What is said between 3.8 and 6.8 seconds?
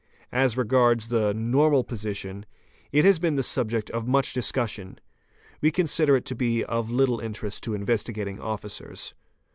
of much discussion; we consider it to be